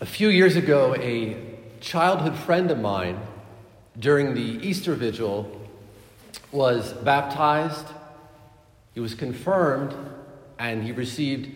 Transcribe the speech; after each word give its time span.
A 0.00 0.06
few 0.06 0.28
years 0.28 0.54
ago, 0.54 0.94
a 0.94 1.36
childhood 1.80 2.36
friend 2.36 2.70
of 2.70 2.78
mine 2.78 3.18
during 3.98 4.34
the 4.34 4.40
Easter 4.40 4.94
Vigil 4.94 5.50
was 6.52 6.92
baptized, 6.92 7.84
he 8.94 9.00
was 9.00 9.16
confirmed, 9.16 9.92
and 10.56 10.84
he 10.84 10.92
received 10.92 11.48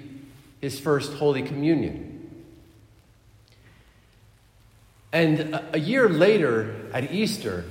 his 0.60 0.80
first 0.80 1.12
Holy 1.12 1.42
Communion. 1.42 2.32
And 5.12 5.60
a 5.72 5.78
year 5.78 6.08
later, 6.08 6.90
at 6.92 7.12
Easter, 7.12 7.64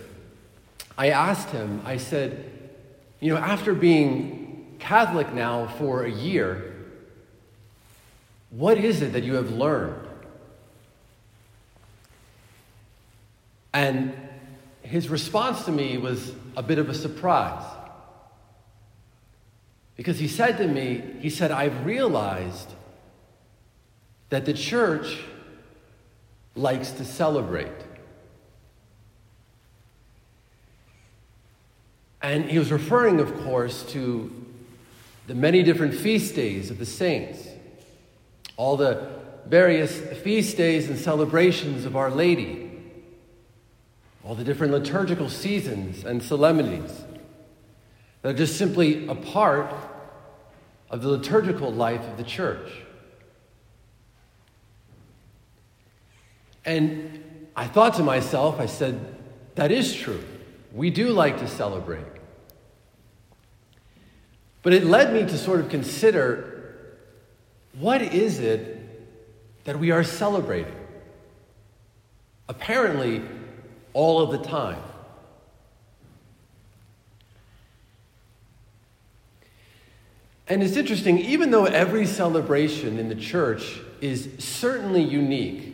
I 0.97 1.09
asked 1.09 1.49
him, 1.49 1.81
I 1.83 1.97
said, 1.97 2.49
you 3.19 3.33
know, 3.33 3.41
after 3.41 3.73
being 3.73 4.77
Catholic 4.79 5.33
now 5.33 5.67
for 5.67 6.05
a 6.05 6.11
year, 6.11 6.73
what 8.51 8.77
is 8.77 9.01
it 9.01 9.11
that 9.11 9.23
you 9.23 9.33
have 9.33 9.51
learned? 9.51 10.07
And 13.73 14.13
his 14.81 15.09
response 15.09 15.65
to 15.65 15.71
me 15.71 15.97
was 15.97 16.33
a 16.57 16.63
bit 16.63 16.77
of 16.77 16.89
a 16.89 16.93
surprise. 16.93 17.63
Because 19.95 20.19
he 20.19 20.27
said 20.27 20.57
to 20.57 20.67
me, 20.67 21.01
he 21.19 21.29
said, 21.29 21.51
I've 21.51 21.85
realized 21.85 22.69
that 24.29 24.45
the 24.45 24.53
church 24.53 25.19
likes 26.55 26.91
to 26.91 27.05
celebrate. 27.05 27.69
And 32.21 32.45
he 32.45 32.59
was 32.59 32.71
referring, 32.71 33.19
of 33.19 33.43
course, 33.43 33.83
to 33.91 34.33
the 35.27 35.35
many 35.35 35.63
different 35.63 35.93
feast 35.93 36.35
days 36.35 36.71
of 36.71 36.77
the 36.77 36.85
saints, 36.85 37.47
all 38.57 38.77
the 38.77 39.07
various 39.47 39.99
feast 40.21 40.57
days 40.57 40.89
and 40.89 40.99
celebrations 40.99 41.85
of 41.85 41.95
Our 41.95 42.11
Lady 42.11 42.70
all 44.23 44.35
the 44.35 44.43
different 44.43 44.73
liturgical 44.73 45.29
seasons 45.29 46.05
and 46.05 46.21
solemnities 46.21 47.03
that 48.21 48.29
are 48.29 48.37
just 48.37 48.57
simply 48.57 49.07
a 49.07 49.15
part 49.15 49.73
of 50.89 51.01
the 51.01 51.09
liturgical 51.09 51.71
life 51.71 52.01
of 52.01 52.17
the 52.17 52.23
church. 52.23 52.69
And 56.63 57.47
I 57.55 57.65
thought 57.65 57.95
to 57.95 58.03
myself, 58.03 58.59
I 58.59 58.67
said, 58.67 59.15
that 59.55 59.71
is 59.71 59.93
true. 59.93 60.23
We 60.73 60.89
do 60.89 61.09
like 61.09 61.39
to 61.39 61.47
celebrate. 61.47 62.05
But 64.61 64.73
it 64.73 64.85
led 64.85 65.13
me 65.13 65.21
to 65.21 65.37
sort 65.37 65.59
of 65.59 65.69
consider 65.69 66.77
what 67.79 68.01
is 68.01 68.39
it 68.39 68.77
that 69.63 69.79
we 69.79 69.91
are 69.91 70.03
celebrating? 70.03 70.75
Apparently, 72.47 73.23
all 73.93 74.21
of 74.21 74.31
the 74.31 74.47
time. 74.47 74.81
And 80.47 80.61
it's 80.61 80.75
interesting, 80.75 81.17
even 81.17 81.51
though 81.51 81.63
every 81.63 82.05
celebration 82.05 82.99
in 82.99 83.07
the 83.07 83.15
church 83.15 83.79
is 84.01 84.29
certainly 84.37 85.01
unique, 85.01 85.71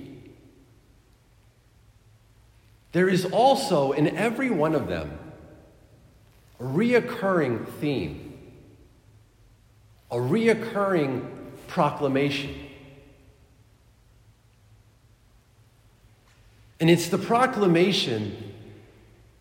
there 2.91 3.09
is 3.09 3.25
also 3.25 3.91
in 3.91 4.15
every 4.15 4.51
one 4.51 4.75
of 4.75 4.87
them 4.87 5.17
a 6.59 6.63
reoccurring 6.63 7.67
theme, 7.79 8.37
a 10.11 10.17
reoccurring 10.17 11.27
proclamation. 11.67 12.66
And 16.79 16.89
it's 16.89 17.09
the 17.09 17.17
proclamation 17.17 18.53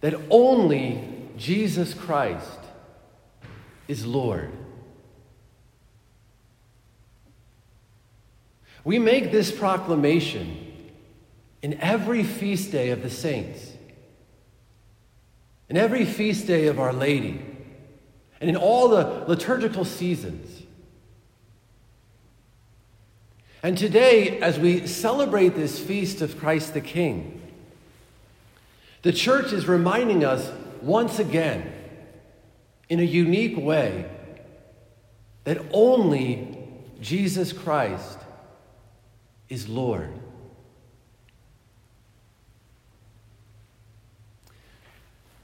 that 0.01 0.15
only 0.31 1.29
Jesus 1.37 1.93
Christ 1.93 2.59
is 3.89 4.07
Lord. 4.07 4.51
We 8.85 8.99
make 8.99 9.33
this 9.33 9.51
proclamation 9.51 10.73
in 11.61 11.75
every 11.81 12.23
feast 12.23 12.71
day 12.71 12.91
of 12.91 13.03
the 13.03 13.11
saints, 13.11 13.73
in 15.69 15.77
every 15.77 16.05
feast 16.05 16.47
day 16.47 16.69
of 16.69 16.79
Our 16.79 16.93
Lady, 16.93 17.45
and 18.41 18.49
in 18.49 18.57
all 18.57 18.89
the 18.89 19.25
liturgical 19.27 19.85
seasons. 19.85 20.63
And 23.67 23.77
today, 23.77 24.39
as 24.39 24.61
we 24.61 24.87
celebrate 24.87 25.57
this 25.57 25.77
feast 25.77 26.21
of 26.21 26.39
Christ 26.39 26.73
the 26.73 26.81
King, 26.81 27.43
the 29.03 29.13
church 29.13 29.53
is 29.53 29.67
reminding 29.67 30.25
us 30.25 30.53
once 30.83 31.19
again, 31.19 31.73
in 32.89 33.01
a 33.01 33.03
unique 33.03 33.57
way, 33.57 34.09
that 35.43 35.61
only 35.73 36.57
Jesus 37.01 37.53
Christ 37.53 38.21
is 39.49 39.69
Lord. 39.69 40.17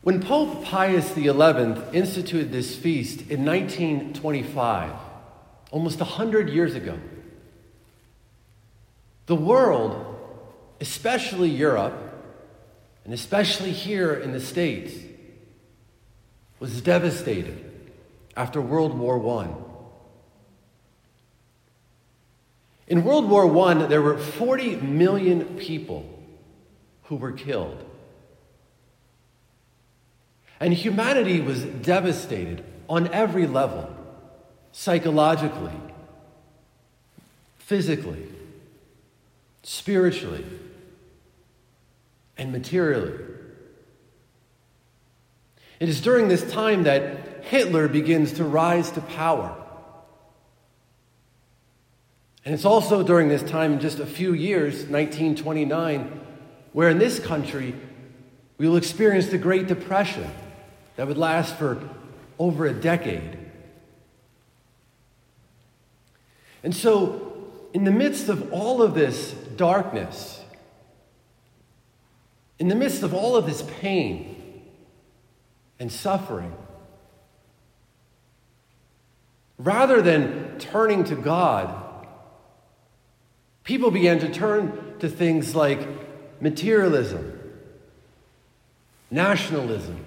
When 0.03 0.23
Pope 0.23 0.65
Pius 0.65 1.13
XI 1.17 1.75
instituted 1.93 2.53
this 2.53 2.77
feast 2.77 3.23
in 3.23 3.45
1925, 3.45 4.93
almost 5.73 5.99
100 5.99 6.51
years 6.51 6.77
ago, 6.77 7.01
the 9.33 9.37
world, 9.37 10.05
especially 10.79 11.49
Europe, 11.49 11.95
and 13.07 13.15
especially 13.15 13.73
here 13.73 14.13
in 14.13 14.33
the 14.33 14.41
States, 14.41 14.93
was 16.61 16.83
devastated 16.83 17.65
after 18.37 18.61
World 18.61 18.93
War 18.93 19.17
I. 19.43 19.49
In 22.87 23.05
World 23.05 23.31
War 23.31 23.45
I, 23.69 23.87
there 23.87 24.03
were 24.03 24.19
40 24.19 24.77
million 24.77 25.57
people 25.57 26.05
who 27.05 27.17
were 27.17 27.33
killed. 27.33 27.83
And 30.61 30.75
humanity 30.75 31.41
was 31.41 31.65
devastated 31.65 32.63
on 32.87 33.09
every 33.15 33.47
level 33.47 33.97
psychologically, 34.73 35.81
physically, 37.57 38.29
spiritually, 39.63 40.45
and 42.37 42.51
materially. 42.51 43.19
It 45.79 45.89
is 45.89 46.01
during 46.01 46.29
this 46.29 46.49
time 46.51 46.85
that 46.85 47.45
Hitler 47.45 47.89
begins 47.89 48.33
to 48.35 48.45
rise 48.45 48.91
to 48.93 49.01
power. 49.01 49.57
And 52.45 52.55
it's 52.55 52.65
also 52.65 53.03
during 53.03 53.29
this 53.29 53.43
time, 53.43 53.75
in 53.75 53.81
just 53.81 53.99
a 54.01 54.07
few 54.07 54.33
years, 54.33 54.75
1929, 54.87 56.21
where 56.73 56.89
in 56.89 56.99
this 56.99 57.21
country 57.21 57.75
we 58.59 58.69
will 58.69 58.77
experience 58.77 59.27
the 59.27 59.39
Great 59.39 59.67
Depression 59.67 60.29
that 60.97 61.07
would 61.07 61.19
last 61.19 61.57
for 61.57 61.89
over 62.39 62.67
a 62.67 62.73
decade. 62.73 63.39
And 66.65 66.75
so, 66.75 67.51
in 67.73 67.85
the 67.85 67.91
midst 67.91 68.29
of 68.29 68.53
all 68.53 68.83
of 68.83 68.95
this 68.95 69.35
darkness, 69.57 70.43
in 72.59 72.69
the 72.69 72.75
midst 72.75 73.03
of 73.03 73.15
all 73.15 73.37
of 73.37 73.47
this 73.47 73.63
pain 73.81 74.63
and 75.79 75.91
suffering, 75.91 76.55
rather 79.59 80.03
than 80.03 80.59
turning 80.59 81.05
to 81.05 81.17
God, 81.17 81.75
people 83.65 83.91
began 83.91 84.19
to 84.21 84.33
turn 84.33 84.99
to 85.01 85.09
things 85.09 85.55
like 85.55 85.87
materialism, 86.41 87.39
nationalism, 89.11 90.05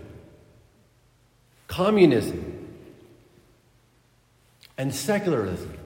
communism, 1.67 2.67
and 4.77 4.93
secularism 4.93 5.77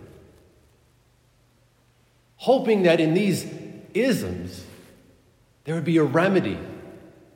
hoping 2.40 2.84
that 2.84 3.00
in 3.00 3.14
these 3.14 3.46
isms 3.94 4.66
there 5.66 5.76
would 5.76 5.86
be 5.86 5.98
a 5.98 6.04
remedy 6.04 6.58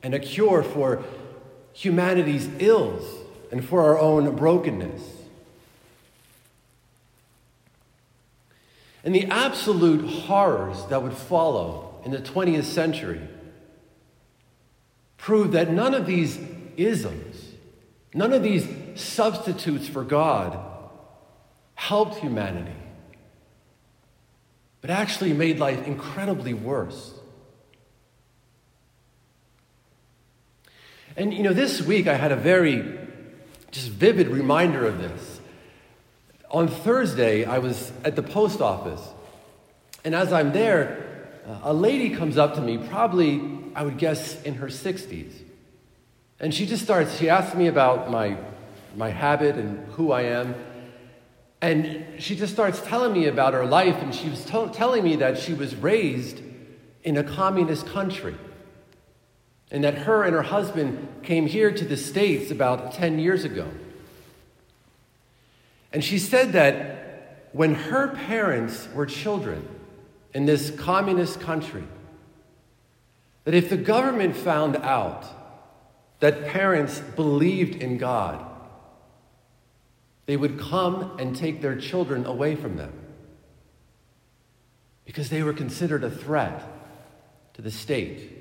and 0.01 0.13
a 0.13 0.19
cure 0.19 0.63
for 0.63 1.03
humanity's 1.73 2.49
ills 2.59 3.03
and 3.51 3.63
for 3.63 3.81
our 3.81 3.99
own 3.99 4.35
brokenness. 4.35 5.01
And 9.03 9.13
the 9.13 9.25
absolute 9.25 10.09
horrors 10.09 10.85
that 10.85 11.03
would 11.03 11.13
follow 11.13 12.01
in 12.05 12.11
the 12.11 12.19
20th 12.19 12.63
century 12.63 13.21
proved 15.17 15.51
that 15.51 15.69
none 15.69 15.93
of 15.93 16.05
these 16.05 16.39
isms, 16.77 17.51
none 18.13 18.31
of 18.31 18.41
these 18.41 18.67
substitutes 18.95 19.87
for 19.87 20.03
God 20.03 20.57
helped 21.75 22.15
humanity. 22.15 22.71
But 24.83 24.89
actually 24.89 25.31
made 25.31 25.59
life 25.59 25.87
incredibly 25.87 26.53
worse. 26.53 27.13
And 31.15 31.33
you 31.33 31.41
know, 31.41 31.53
this 31.53 31.81
week 31.81 32.05
I 32.05 32.15
had 32.15 32.33
a 32.33 32.35
very 32.35 32.99
just 33.71 33.87
vivid 33.87 34.27
reminder 34.27 34.85
of 34.85 34.99
this. 34.99 35.39
On 36.51 36.67
Thursday, 36.67 37.45
I 37.45 37.59
was 37.59 37.93
at 38.03 38.17
the 38.17 38.23
post 38.23 38.59
office, 38.59 39.01
and 40.03 40.13
as 40.13 40.33
I'm 40.33 40.51
there, 40.51 41.31
a 41.63 41.73
lady 41.73 42.09
comes 42.09 42.37
up 42.37 42.55
to 42.55 42.61
me, 42.61 42.77
probably, 42.77 43.41
I 43.73 43.83
would 43.83 43.97
guess, 43.97 44.41
in 44.43 44.55
her 44.55 44.67
60s. 44.67 45.31
And 46.41 46.53
she 46.53 46.65
just 46.65 46.83
starts, 46.83 47.17
she 47.17 47.29
asks 47.29 47.55
me 47.55 47.67
about 47.67 48.11
my, 48.11 48.35
my 48.97 49.11
habit 49.11 49.55
and 49.55 49.87
who 49.93 50.11
I 50.11 50.23
am. 50.23 50.53
And 51.63 52.05
she 52.21 52.35
just 52.35 52.51
starts 52.51 52.81
telling 52.81 53.13
me 53.13 53.27
about 53.27 53.53
her 53.53 53.65
life, 53.65 53.95
and 54.01 54.13
she 54.13 54.29
was 54.29 54.43
telling 54.43 55.01
me 55.01 55.15
that 55.15 55.37
she 55.37 55.53
was 55.53 55.73
raised 55.77 56.41
in 57.05 57.15
a 57.15 57.23
communist 57.23 57.87
country. 57.87 58.35
And 59.71 59.81
that 59.85 59.99
her 59.99 60.23
and 60.23 60.33
her 60.35 60.41
husband 60.41 61.07
came 61.23 61.47
here 61.47 61.71
to 61.71 61.85
the 61.85 61.95
States 61.95 62.51
about 62.51 62.93
10 62.93 63.17
years 63.17 63.45
ago. 63.45 63.71
And 65.93 66.03
she 66.03 66.19
said 66.19 66.51
that 66.51 67.47
when 67.53 67.75
her 67.75 68.09
parents 68.09 68.89
were 68.93 69.05
children 69.05 69.65
in 70.33 70.45
this 70.45 70.69
communist 70.69 71.39
country, 71.39 71.85
that 73.45 73.53
if 73.53 73.69
the 73.69 73.77
government 73.77 74.35
found 74.35 74.75
out 74.75 75.25
that 76.19 76.45
parents 76.45 76.99
believed 76.99 77.81
in 77.81 77.97
God, 77.97 78.52
they 80.25 80.37
would 80.37 80.59
come 80.59 81.17
and 81.19 81.35
take 81.35 81.61
their 81.61 81.75
children 81.75 82.25
away 82.25 82.55
from 82.55 82.77
them 82.77 82.93
because 85.05 85.29
they 85.29 85.43
were 85.43 85.53
considered 85.53 86.03
a 86.03 86.09
threat 86.09 86.63
to 87.53 87.61
the 87.61 87.71
state. 87.71 88.39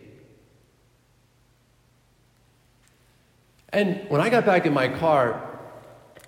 And 3.71 4.09
when 4.09 4.21
I 4.21 4.29
got 4.29 4.45
back 4.45 4.67
in 4.67 4.73
my 4.73 4.89
car, 4.89 5.49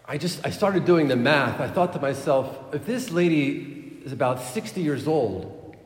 I 0.07 0.19
just 0.19 0.45
I 0.45 0.51
started 0.51 0.85
doing 0.85 1.09
the 1.09 1.17
math. 1.17 1.61
I 1.61 1.69
thought 1.69 1.93
to 1.93 2.01
myself, 2.01 2.75
if 2.75 2.85
this 2.85 3.11
lady 3.11 4.01
is 4.05 4.13
about 4.13 4.41
60 4.41 4.81
years 4.81 5.07
old, 5.07 5.77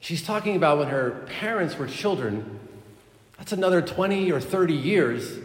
she's 0.00 0.22
talking 0.22 0.54
about 0.54 0.78
when 0.78 0.88
her 0.88 1.26
parents 1.40 1.78
were 1.78 1.86
children, 1.86 2.60
that's 3.38 3.52
another 3.52 3.80
20 3.80 4.30
or 4.30 4.40
30 4.40 4.74
years. 4.74 5.38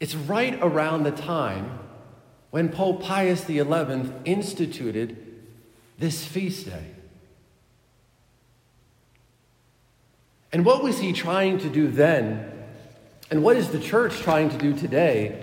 It's 0.00 0.14
right 0.14 0.58
around 0.60 1.04
the 1.04 1.12
time 1.12 1.78
when 2.52 2.68
Pope 2.68 3.02
Pius 3.02 3.46
XI 3.46 3.64
instituted 4.26 5.16
this 5.98 6.22
feast 6.22 6.66
day. 6.66 6.84
And 10.52 10.66
what 10.66 10.82
was 10.82 10.98
he 10.98 11.14
trying 11.14 11.58
to 11.60 11.70
do 11.70 11.88
then? 11.88 12.52
And 13.30 13.42
what 13.42 13.56
is 13.56 13.70
the 13.70 13.80
church 13.80 14.18
trying 14.18 14.50
to 14.50 14.58
do 14.58 14.76
today 14.76 15.42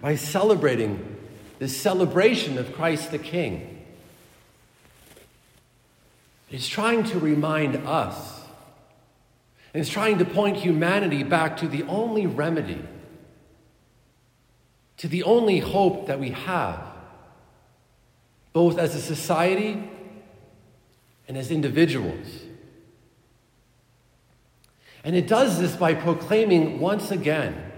by 0.00 0.14
celebrating 0.14 1.16
this 1.58 1.76
celebration 1.76 2.58
of 2.58 2.72
Christ 2.74 3.10
the 3.10 3.18
King? 3.18 3.84
It's 6.48 6.68
trying 6.68 7.02
to 7.04 7.18
remind 7.18 7.74
us, 7.74 8.40
and 9.74 9.80
it's 9.80 9.90
trying 9.90 10.18
to 10.18 10.24
point 10.24 10.58
humanity 10.58 11.24
back 11.24 11.56
to 11.56 11.66
the 11.66 11.82
only 11.84 12.26
remedy, 12.26 12.84
to 15.00 15.08
the 15.08 15.22
only 15.22 15.60
hope 15.60 16.08
that 16.08 16.20
we 16.20 16.28
have, 16.28 16.78
both 18.52 18.76
as 18.76 18.94
a 18.94 19.00
society 19.00 19.82
and 21.26 21.38
as 21.38 21.50
individuals. 21.50 22.26
And 25.02 25.16
it 25.16 25.26
does 25.26 25.58
this 25.58 25.74
by 25.74 25.94
proclaiming 25.94 26.80
once 26.80 27.10
again 27.10 27.72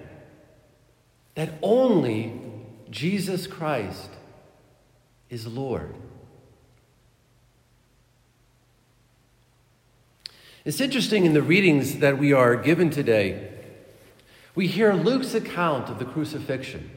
that 1.37 1.51
only 1.63 2.41
Jesus 2.91 3.47
Christ 3.47 4.11
is 5.31 5.47
Lord. 5.47 5.95
It's 10.65 10.81
interesting 10.81 11.25
in 11.25 11.35
the 11.35 11.43
readings 11.43 11.99
that 11.99 12.19
we 12.19 12.33
are 12.33 12.57
given 12.57 12.91
today, 12.91 13.49
we 14.57 14.67
hear 14.67 14.93
Luke's 14.93 15.35
account 15.35 15.89
of 15.89 16.01
the 16.01 16.05
crucifixion. 16.05 16.91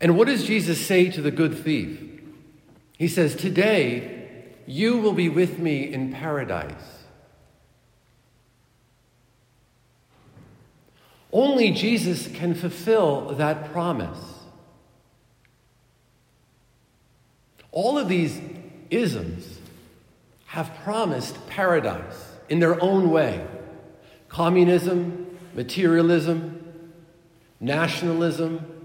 And 0.00 0.16
what 0.16 0.28
does 0.28 0.44
Jesus 0.44 0.84
say 0.84 1.10
to 1.10 1.20
the 1.20 1.30
good 1.30 1.56
thief? 1.56 2.00
He 2.96 3.08
says, 3.08 3.34
Today 3.34 4.44
you 4.66 4.98
will 4.98 5.12
be 5.12 5.28
with 5.28 5.58
me 5.58 5.92
in 5.92 6.12
paradise. 6.12 6.98
Only 11.32 11.72
Jesus 11.72 12.28
can 12.28 12.54
fulfill 12.54 13.34
that 13.34 13.72
promise. 13.72 14.18
All 17.70 17.98
of 17.98 18.08
these 18.08 18.40
isms 18.90 19.58
have 20.46 20.74
promised 20.82 21.46
paradise 21.48 22.32
in 22.48 22.60
their 22.60 22.82
own 22.82 23.10
way 23.10 23.46
communism, 24.28 25.38
materialism, 25.54 26.92
nationalism. 27.60 28.77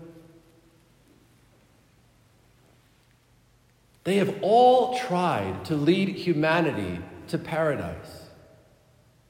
They 4.03 4.17
have 4.17 4.37
all 4.41 4.97
tried 4.97 5.65
to 5.65 5.75
lead 5.75 6.09
humanity 6.09 6.99
to 7.29 7.37
paradise, 7.37 8.23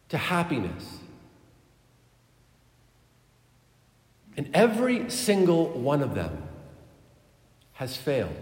to 0.10 0.18
happiness. 0.18 0.98
And 4.36 4.50
every 4.54 5.10
single 5.12 5.70
one 5.70 6.02
of 6.02 6.16
them 6.16 6.42
has 7.74 7.96
failed. 7.96 8.36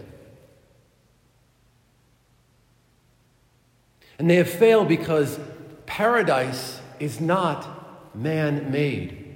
And 4.17 4.29
they 4.29 4.35
have 4.35 4.49
failed 4.49 4.87
because 4.87 5.39
paradise 5.85 6.79
is 6.99 7.19
not 7.19 8.15
man 8.15 8.71
made, 8.71 9.35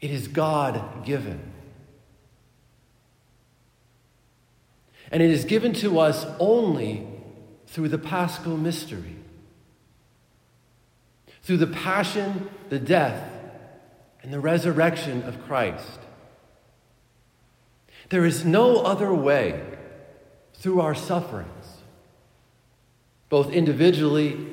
it 0.00 0.10
is 0.10 0.28
God 0.28 1.04
given. 1.04 1.51
And 5.12 5.22
it 5.22 5.30
is 5.30 5.44
given 5.44 5.74
to 5.74 6.00
us 6.00 6.24
only 6.40 7.06
through 7.66 7.90
the 7.90 7.98
paschal 7.98 8.56
mystery, 8.56 9.16
through 11.42 11.58
the 11.58 11.66
passion, 11.66 12.48
the 12.70 12.78
death, 12.78 13.30
and 14.22 14.32
the 14.32 14.40
resurrection 14.40 15.22
of 15.24 15.44
Christ. 15.46 15.98
There 18.08 18.24
is 18.24 18.44
no 18.44 18.78
other 18.78 19.12
way 19.12 19.62
through 20.54 20.80
our 20.80 20.94
sufferings, 20.94 21.82
both 23.28 23.50
individually 23.50 24.46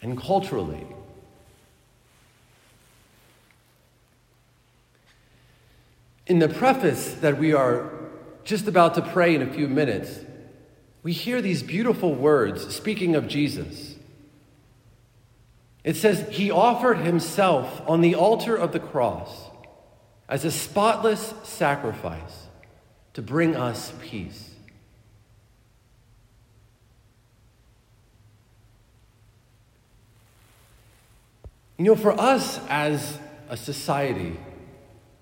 and 0.00 0.18
culturally. 0.18 0.86
In 6.26 6.38
the 6.38 6.48
preface 6.48 7.12
that 7.14 7.38
we 7.38 7.52
are 7.52 7.93
just 8.44 8.68
about 8.68 8.94
to 8.94 9.02
pray 9.02 9.34
in 9.34 9.42
a 9.42 9.52
few 9.52 9.68
minutes, 9.68 10.20
we 11.02 11.12
hear 11.12 11.42
these 11.42 11.62
beautiful 11.62 12.14
words 12.14 12.74
speaking 12.74 13.16
of 13.16 13.26
Jesus. 13.26 13.96
It 15.82 15.96
says, 15.96 16.26
He 16.30 16.50
offered 16.50 16.98
Himself 16.98 17.82
on 17.86 18.00
the 18.00 18.14
altar 18.14 18.56
of 18.56 18.72
the 18.72 18.80
cross 18.80 19.50
as 20.28 20.44
a 20.44 20.50
spotless 20.50 21.34
sacrifice 21.42 22.46
to 23.14 23.22
bring 23.22 23.54
us 23.56 23.92
peace. 24.00 24.50
You 31.76 31.86
know, 31.86 31.96
for 31.96 32.18
us 32.18 32.60
as 32.68 33.18
a 33.48 33.56
society, 33.56 34.36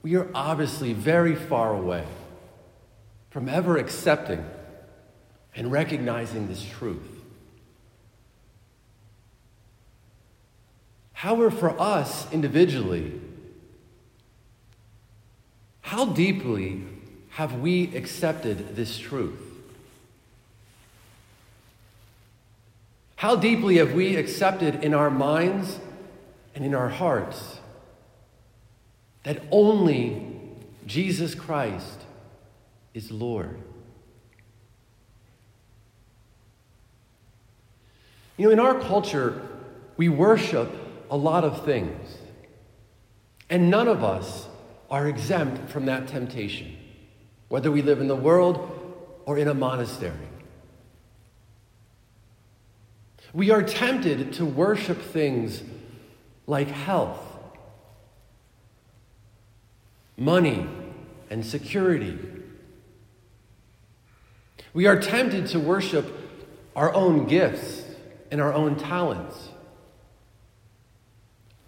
we 0.02 0.16
are 0.16 0.28
obviously 0.34 0.92
very 0.92 1.34
far 1.34 1.74
away 1.74 2.04
from 3.32 3.48
ever 3.48 3.78
accepting 3.78 4.44
and 5.56 5.72
recognizing 5.72 6.48
this 6.48 6.62
truth. 6.62 7.22
However, 11.14 11.50
for 11.50 11.80
us 11.80 12.30
individually, 12.30 13.18
how 15.80 16.04
deeply 16.04 16.82
have 17.30 17.54
we 17.60 17.96
accepted 17.96 18.76
this 18.76 18.98
truth? 18.98 19.40
How 23.16 23.34
deeply 23.36 23.76
have 23.76 23.94
we 23.94 24.16
accepted 24.16 24.84
in 24.84 24.92
our 24.92 25.10
minds 25.10 25.78
and 26.54 26.66
in 26.66 26.74
our 26.74 26.90
hearts 26.90 27.60
that 29.22 29.42
only 29.50 30.26
Jesus 30.86 31.34
Christ 31.34 32.00
is 32.94 33.10
Lord. 33.10 33.58
You 38.36 38.46
know, 38.46 38.52
in 38.52 38.60
our 38.60 38.78
culture, 38.80 39.40
we 39.96 40.08
worship 40.08 40.70
a 41.10 41.16
lot 41.16 41.44
of 41.44 41.64
things, 41.64 42.16
and 43.50 43.70
none 43.70 43.88
of 43.88 44.02
us 44.02 44.46
are 44.90 45.06
exempt 45.06 45.70
from 45.70 45.86
that 45.86 46.08
temptation, 46.08 46.76
whether 47.48 47.70
we 47.70 47.82
live 47.82 48.00
in 48.00 48.08
the 48.08 48.16
world 48.16 48.68
or 49.26 49.38
in 49.38 49.48
a 49.48 49.54
monastery. 49.54 50.28
We 53.32 53.50
are 53.50 53.62
tempted 53.62 54.34
to 54.34 54.44
worship 54.44 55.00
things 55.00 55.62
like 56.46 56.68
health, 56.68 57.20
money, 60.16 60.66
and 61.30 61.44
security 61.44 62.41
we 64.74 64.86
are 64.86 64.98
tempted 64.98 65.48
to 65.48 65.60
worship 65.60 66.06
our 66.74 66.92
own 66.94 67.26
gifts 67.26 67.84
and 68.30 68.40
our 68.40 68.52
own 68.52 68.76
talents, 68.76 69.50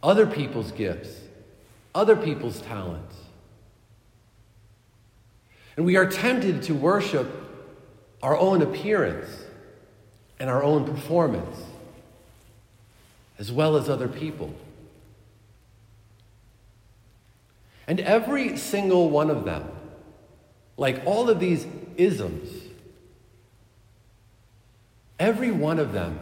other 0.03 0.27
people's 0.27 0.73
gifts, 0.73 1.21
other 1.95 2.17
people's 2.17 2.61
talents. 2.63 3.15
And 5.77 5.85
we 5.85 5.97
are 5.97 6.07
tempted 6.07 6.63
to 6.65 6.75
worship 6.75 7.31
our 8.23 8.39
own 8.39 8.63
appearance 8.63 9.29
and 10.41 10.49
our 10.49 10.63
own 10.63 10.87
performance, 10.87 11.59
as 13.39 13.53
well 13.53 13.77
as 13.77 13.91
other 13.91 14.09
people. 14.09 14.55
And 17.87 18.01
every 18.01 18.57
single 18.57 19.11
one 19.11 19.29
of 19.29 19.45
them, 19.45 19.69
like 20.79 21.03
all 21.05 21.29
of 21.29 21.39
these 21.39 21.67
isms, 21.97 22.64
every 25.19 25.51
one 25.51 25.79
of 25.79 25.93
them 25.93 26.19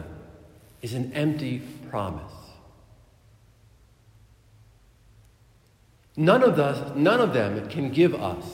is 0.81 0.93
an 0.93 1.13
empty 1.13 1.61
promise. 1.89 2.31
None 6.15 6.43
of, 6.43 6.59
us, 6.59 6.95
none 6.95 7.19
of 7.19 7.33
them 7.33 7.67
can 7.69 7.89
give 7.89 8.13
us 8.13 8.45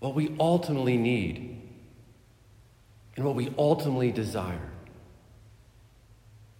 what 0.00 0.14
we 0.14 0.34
ultimately 0.38 0.96
need 0.96 1.60
and 3.16 3.24
what 3.24 3.34
we 3.34 3.52
ultimately 3.56 4.10
desire, 4.10 4.70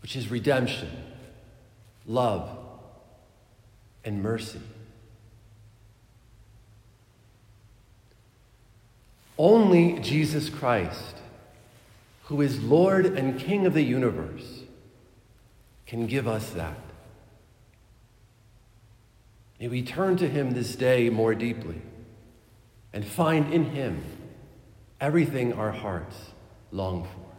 which 0.00 0.16
is 0.16 0.30
redemption, 0.30 0.90
love, 2.06 2.58
and 4.04 4.22
mercy. 4.22 4.60
Only 9.36 9.98
Jesus 10.00 10.48
Christ, 10.48 11.16
who 12.32 12.40
is 12.40 12.62
Lord 12.62 13.04
and 13.04 13.38
King 13.38 13.66
of 13.66 13.74
the 13.74 13.82
universe, 13.82 14.62
can 15.84 16.06
give 16.06 16.26
us 16.26 16.48
that. 16.52 16.78
May 19.60 19.68
we 19.68 19.82
turn 19.82 20.16
to 20.16 20.26
him 20.26 20.52
this 20.52 20.74
day 20.74 21.10
more 21.10 21.34
deeply 21.34 21.82
and 22.90 23.04
find 23.04 23.52
in 23.52 23.66
him 23.66 24.02
everything 24.98 25.52
our 25.52 25.72
hearts 25.72 26.16
long 26.70 27.04
for. 27.04 27.31